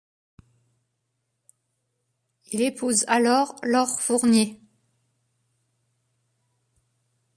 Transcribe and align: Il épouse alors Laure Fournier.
Il 2.47 2.61
épouse 2.63 3.05
alors 3.07 3.55
Laure 3.61 4.01
Fournier. 4.01 4.59